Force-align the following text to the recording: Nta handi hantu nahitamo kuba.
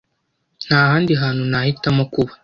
Nta 0.65 0.79
handi 0.91 1.13
hantu 1.21 1.43
nahitamo 1.51 2.03
kuba. 2.13 2.31